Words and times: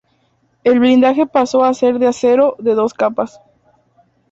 El 0.63 0.79
blindaje 0.79 1.27
pasó 1.27 1.63
a 1.63 1.75
ser 1.75 1.99
de 1.99 2.07
acero 2.07 2.55
de 2.57 2.73
dos 2.73 2.95
capas. 2.95 3.39